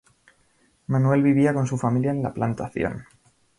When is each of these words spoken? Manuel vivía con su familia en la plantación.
Manuel 0.87 1.21
vivía 1.21 1.53
con 1.53 1.67
su 1.67 1.77
familia 1.77 2.09
en 2.09 2.23
la 2.23 2.33
plantación. 2.33 3.05